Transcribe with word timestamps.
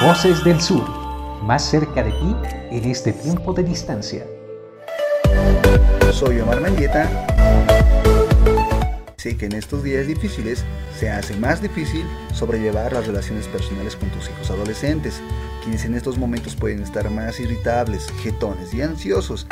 Voces 0.00 0.44
del 0.44 0.60
Sur, 0.60 0.88
más 1.42 1.68
cerca 1.68 2.04
de 2.04 2.12
ti 2.12 2.36
en 2.70 2.84
este 2.88 3.12
tiempo 3.12 3.52
de 3.52 3.64
distancia. 3.64 4.24
Soy 6.12 6.38
Omar 6.38 6.60
Mendieta. 6.60 7.10
Sé 9.16 9.36
que 9.36 9.46
en 9.46 9.54
estos 9.54 9.82
días 9.82 10.06
difíciles 10.06 10.64
se 10.96 11.10
hace 11.10 11.34
más 11.36 11.60
difícil 11.60 12.06
sobrellevar 12.32 12.92
las 12.92 13.08
relaciones 13.08 13.48
personales 13.48 13.96
con 13.96 14.08
tus 14.10 14.30
hijos 14.30 14.48
adolescentes, 14.52 15.20
quienes 15.64 15.84
en 15.84 15.96
estos 15.96 16.16
momentos 16.16 16.54
pueden 16.54 16.80
estar 16.80 17.10
más 17.10 17.40
irritables, 17.40 18.06
jetones 18.22 18.72
y 18.72 18.82
ansiosos. 18.82 19.48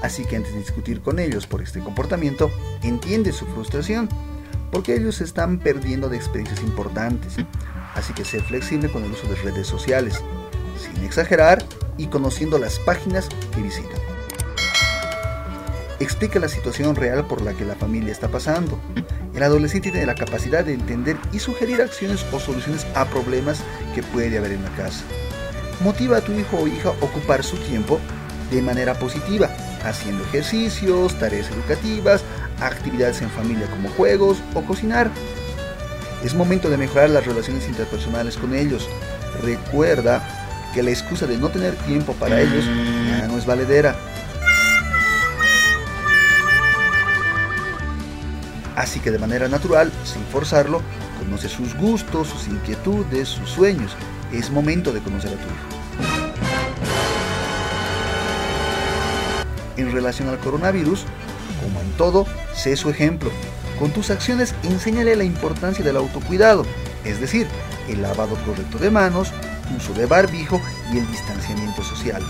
Así 0.00 0.24
que 0.24 0.36
antes 0.36 0.54
de 0.54 0.60
discutir 0.60 1.02
con 1.02 1.18
ellos 1.18 1.46
por 1.46 1.60
este 1.60 1.80
comportamiento, 1.80 2.50
entiende 2.82 3.32
su 3.32 3.44
frustración, 3.44 4.08
porque 4.72 4.94
ellos 4.94 5.20
están 5.20 5.58
perdiendo 5.58 6.08
de 6.08 6.16
experiencias 6.16 6.62
importantes. 6.62 7.36
Así 7.98 8.12
que 8.12 8.24
sé 8.24 8.40
flexible 8.40 8.88
con 8.88 9.04
el 9.04 9.10
uso 9.10 9.26
de 9.26 9.34
redes 9.34 9.66
sociales, 9.66 10.22
sin 10.80 11.04
exagerar 11.04 11.64
y 11.96 12.06
conociendo 12.06 12.56
las 12.56 12.78
páginas 12.78 13.28
que 13.52 13.60
visitan. 13.60 13.98
Explica 15.98 16.38
la 16.38 16.48
situación 16.48 16.94
real 16.94 17.26
por 17.26 17.42
la 17.42 17.54
que 17.54 17.64
la 17.64 17.74
familia 17.74 18.12
está 18.12 18.28
pasando. 18.28 18.78
El 19.34 19.42
adolescente 19.42 19.90
tiene 19.90 20.06
la 20.06 20.14
capacidad 20.14 20.64
de 20.64 20.74
entender 20.74 21.16
y 21.32 21.40
sugerir 21.40 21.82
acciones 21.82 22.24
o 22.32 22.38
soluciones 22.38 22.86
a 22.94 23.04
problemas 23.04 23.64
que 23.96 24.04
puede 24.04 24.38
haber 24.38 24.52
en 24.52 24.62
la 24.62 24.70
casa. 24.76 25.02
Motiva 25.80 26.18
a 26.18 26.20
tu 26.20 26.32
hijo 26.32 26.56
o 26.56 26.68
hija 26.68 26.90
a 26.90 27.04
ocupar 27.04 27.42
su 27.42 27.56
tiempo 27.56 27.98
de 28.52 28.62
manera 28.62 28.94
positiva, 28.94 29.50
haciendo 29.82 30.22
ejercicios, 30.22 31.18
tareas 31.18 31.50
educativas, 31.50 32.22
actividades 32.60 33.22
en 33.22 33.30
familia 33.30 33.66
como 33.66 33.88
juegos 33.90 34.38
o 34.54 34.62
cocinar. 34.62 35.10
Es 36.24 36.34
momento 36.34 36.68
de 36.68 36.76
mejorar 36.76 37.10
las 37.10 37.26
relaciones 37.26 37.66
interpersonales 37.68 38.36
con 38.36 38.54
ellos. 38.54 38.88
Recuerda 39.42 40.22
que 40.74 40.82
la 40.82 40.90
excusa 40.90 41.26
de 41.26 41.38
no 41.38 41.48
tener 41.48 41.74
tiempo 41.76 42.12
para 42.14 42.40
ellos 42.40 42.64
ya 42.64 43.28
no 43.28 43.38
es 43.38 43.46
valedera. 43.46 43.96
Así 48.74 49.00
que 49.00 49.10
de 49.10 49.18
manera 49.18 49.48
natural, 49.48 49.90
sin 50.04 50.22
forzarlo, 50.24 50.82
conoce 51.18 51.48
sus 51.48 51.74
gustos, 51.74 52.28
sus 52.28 52.46
inquietudes, 52.46 53.28
sus 53.28 53.50
sueños. 53.50 53.96
Es 54.32 54.50
momento 54.50 54.92
de 54.92 55.00
conocer 55.00 55.32
a 55.32 55.34
tu 55.34 55.42
hijo. 55.42 55.78
En 59.76 59.92
relación 59.92 60.28
al 60.28 60.38
coronavirus, 60.38 61.04
como 61.62 61.80
en 61.80 61.90
todo, 61.92 62.26
sé 62.54 62.76
su 62.76 62.90
ejemplo. 62.90 63.30
Con 63.78 63.92
tus 63.92 64.10
acciones 64.10 64.54
enséñale 64.64 65.14
la 65.14 65.24
importancia 65.24 65.84
del 65.84 65.96
autocuidado, 65.96 66.66
es 67.04 67.20
decir, 67.20 67.46
el 67.88 68.02
lavado 68.02 68.36
correcto 68.44 68.78
de 68.78 68.90
manos, 68.90 69.32
uso 69.76 69.92
de 69.94 70.06
barbijo 70.06 70.60
y 70.92 70.98
el 70.98 71.06
distanciamiento 71.06 71.82
social. 71.84 72.22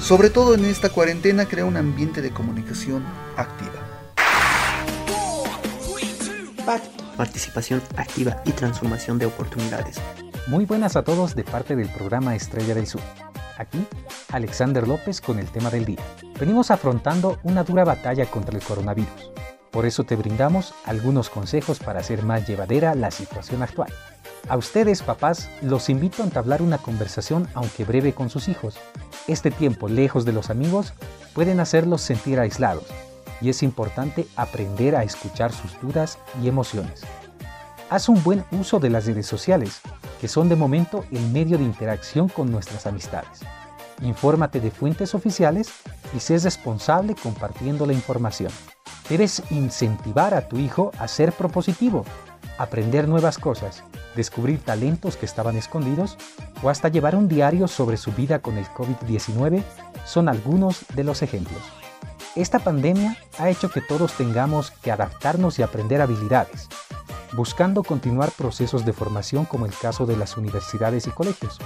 Sobre 0.00 0.30
todo 0.30 0.54
en 0.54 0.64
esta 0.64 0.90
cuarentena 0.90 1.46
crea 1.46 1.64
un 1.64 1.76
ambiente 1.76 2.22
de 2.22 2.30
comunicación 2.30 3.04
activa. 3.36 3.72
Participación 7.16 7.82
activa 7.96 8.42
y 8.44 8.52
transformación 8.52 9.18
de 9.18 9.26
oportunidades. 9.26 9.96
Muy 10.46 10.64
buenas 10.66 10.94
a 10.94 11.02
todos 11.02 11.34
de 11.34 11.42
parte 11.42 11.74
del 11.74 11.88
programa 11.88 12.36
Estrella 12.36 12.74
del 12.74 12.86
Sur. 12.86 13.00
Aquí, 13.58 13.84
Alexander 14.30 14.86
López 14.86 15.20
con 15.20 15.40
el 15.40 15.50
tema 15.50 15.70
del 15.70 15.84
día. 15.84 16.02
Venimos 16.38 16.70
afrontando 16.70 17.38
una 17.44 17.64
dura 17.64 17.84
batalla 17.84 18.26
contra 18.26 18.54
el 18.54 18.62
coronavirus. 18.62 19.30
Por 19.70 19.86
eso 19.86 20.04
te 20.04 20.16
brindamos 20.16 20.74
algunos 20.84 21.30
consejos 21.30 21.78
para 21.78 22.00
hacer 22.00 22.22
más 22.24 22.46
llevadera 22.46 22.94
la 22.94 23.10
situación 23.10 23.62
actual. 23.62 23.90
A 24.46 24.58
ustedes, 24.58 25.02
papás, 25.02 25.48
los 25.62 25.88
invito 25.88 26.22
a 26.22 26.26
entablar 26.26 26.60
una 26.60 26.76
conversación, 26.76 27.48
aunque 27.54 27.86
breve, 27.86 28.12
con 28.12 28.28
sus 28.28 28.48
hijos. 28.48 28.76
Este 29.26 29.50
tiempo, 29.50 29.88
lejos 29.88 30.26
de 30.26 30.32
los 30.32 30.50
amigos, 30.50 30.92
pueden 31.32 31.58
hacerlos 31.58 32.02
sentir 32.02 32.38
aislados, 32.38 32.84
y 33.40 33.48
es 33.48 33.62
importante 33.62 34.26
aprender 34.36 34.94
a 34.94 35.04
escuchar 35.04 35.52
sus 35.52 35.80
dudas 35.80 36.18
y 36.42 36.48
emociones. 36.48 37.00
Haz 37.88 38.10
un 38.10 38.22
buen 38.22 38.44
uso 38.52 38.78
de 38.78 38.90
las 38.90 39.06
redes 39.06 39.26
sociales, 39.26 39.80
que 40.20 40.28
son 40.28 40.50
de 40.50 40.56
momento 40.56 41.06
el 41.10 41.26
medio 41.28 41.56
de 41.56 41.64
interacción 41.64 42.28
con 42.28 42.52
nuestras 42.52 42.86
amistades. 42.86 43.40
Infórmate 44.02 44.60
de 44.60 44.70
fuentes 44.70 45.14
oficiales 45.14 45.70
y 46.14 46.20
sé 46.20 46.38
responsable 46.38 47.14
compartiendo 47.14 47.86
la 47.86 47.92
información. 47.92 48.52
Debes 49.08 49.42
incentivar 49.50 50.34
a 50.34 50.48
tu 50.48 50.58
hijo 50.58 50.90
a 50.98 51.08
ser 51.08 51.32
propositivo, 51.32 52.04
aprender 52.58 53.08
nuevas 53.08 53.38
cosas, 53.38 53.84
descubrir 54.14 54.60
talentos 54.60 55.16
que 55.16 55.26
estaban 55.26 55.56
escondidos 55.56 56.18
o 56.62 56.70
hasta 56.70 56.88
llevar 56.88 57.14
un 57.14 57.28
diario 57.28 57.68
sobre 57.68 57.96
su 57.96 58.12
vida 58.12 58.40
con 58.40 58.58
el 58.58 58.66
COVID-19 58.66 59.62
son 60.04 60.28
algunos 60.28 60.84
de 60.94 61.04
los 61.04 61.22
ejemplos. 61.22 61.62
Esta 62.34 62.58
pandemia 62.58 63.16
ha 63.38 63.48
hecho 63.48 63.70
que 63.70 63.80
todos 63.80 64.12
tengamos 64.12 64.70
que 64.70 64.92
adaptarnos 64.92 65.58
y 65.58 65.62
aprender 65.62 66.02
habilidades, 66.02 66.68
buscando 67.32 67.82
continuar 67.82 68.30
procesos 68.30 68.84
de 68.84 68.92
formación 68.92 69.46
como 69.46 69.64
el 69.64 69.72
caso 69.72 70.04
de 70.04 70.16
las 70.16 70.36
universidades 70.36 71.06
y 71.06 71.10
colegios. 71.10 71.58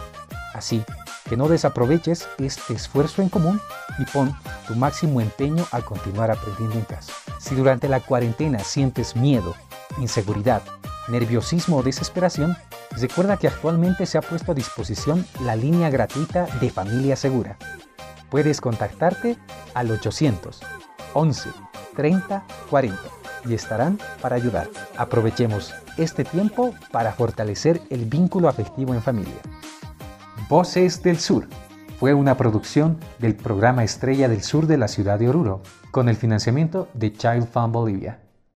Así 0.55 0.85
que 1.31 1.37
no 1.37 1.49
desaproveches 1.49 2.29
este 2.39 2.75
esfuerzo 2.75 3.23
en 3.23 3.29
común 3.29 3.61
y 4.01 4.05
pon 4.07 4.37
tu 4.67 4.75
máximo 4.75 5.21
empeño 5.21 5.65
a 5.71 5.81
continuar 5.81 6.29
aprendiendo 6.29 6.75
en 6.75 6.85
casa. 6.85 7.13
Si 7.39 7.55
durante 7.55 7.89
la 7.89 8.01
cuarentena 8.01 8.59
sientes 8.59 9.15
miedo, 9.15 9.55
inseguridad, 10.01 10.61
nerviosismo 11.07 11.77
o 11.77 11.83
desesperación, 11.85 12.57
recuerda 12.97 13.37
que 13.37 13.47
actualmente 13.47 14.07
se 14.07 14.19
ha 14.19 14.23
puesto 14.23 14.51
a 14.51 14.57
disposición 14.57 15.25
la 15.45 15.55
línea 15.55 15.89
gratuita 15.89 16.47
de 16.61 16.69
Familia 16.69 17.15
Segura. 17.15 17.57
Puedes 18.29 18.61
contactarte 18.61 19.39
al 19.73 19.89
800 19.93 20.61
11 21.15 21.51
30 21.95 22.45
40 22.69 22.99
y 23.45 23.55
estarán 23.55 24.01
para 24.21 24.35
ayudar. 24.35 24.69
Aprovechemos 24.97 25.73
este 25.97 26.25
tiempo 26.25 26.75
para 26.91 27.13
fortalecer 27.13 27.81
el 27.89 28.07
vínculo 28.07 28.49
afectivo 28.49 28.95
en 28.95 29.03
familia. 29.03 29.41
Voces 30.51 31.01
del 31.05 31.21
Sur 31.21 31.47
fue 32.01 32.13
una 32.13 32.37
producción 32.37 32.99
del 33.21 33.37
programa 33.37 33.85
Estrella 33.85 34.29
del 34.29 34.43
Sur 34.43 34.67
de 34.67 34.79
la 34.79 34.89
ciudad 34.89 35.17
de 35.17 35.29
Oruro, 35.29 35.63
con 35.93 36.09
el 36.09 36.17
financiamiento 36.17 36.89
de 36.93 37.13
Child 37.13 37.47
Fund 37.47 37.73
Bolivia. 37.73 38.19